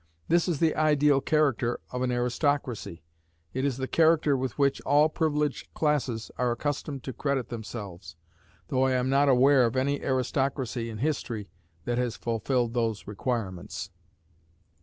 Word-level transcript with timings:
This 0.29 0.47
is 0.47 0.57
the 0.59 0.75
ideal 0.75 1.21
character 1.21 1.79
of 1.91 2.01
an 2.01 2.11
aristocracy: 2.11 3.03
it 3.53 3.63
is 3.63 3.77
the 3.77 3.87
character 3.87 4.35
with 4.35 4.57
which 4.57 4.81
all 4.81 5.09
privileged 5.09 5.71
classes 5.75 6.31
are 6.39 6.49
accustomed 6.51 7.03
to 7.03 7.13
credit 7.13 7.49
themselves; 7.49 8.15
though 8.69 8.81
I 8.81 8.93
am 8.93 9.09
not 9.11 9.29
aware 9.29 9.63
of 9.63 9.75
any 9.75 10.01
aristocracy 10.01 10.89
in 10.89 10.97
history 10.97 11.49
that 11.85 11.99
has 11.99 12.17
fulfilled 12.17 12.73
those 12.73 13.05
requirements." 13.05 13.91